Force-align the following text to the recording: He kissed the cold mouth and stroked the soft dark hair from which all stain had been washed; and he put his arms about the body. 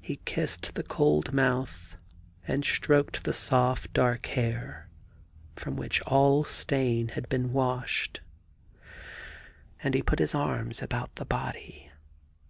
He 0.00 0.20
kissed 0.24 0.72
the 0.72 0.82
cold 0.82 1.34
mouth 1.34 1.98
and 2.46 2.64
stroked 2.64 3.24
the 3.24 3.34
soft 3.34 3.92
dark 3.92 4.24
hair 4.24 4.88
from 5.54 5.76
which 5.76 6.00
all 6.06 6.44
stain 6.44 7.08
had 7.08 7.28
been 7.28 7.52
washed; 7.52 8.22
and 9.82 9.92
he 9.92 10.00
put 10.02 10.18
his 10.18 10.34
arms 10.34 10.80
about 10.80 11.16
the 11.16 11.26
body. 11.26 11.90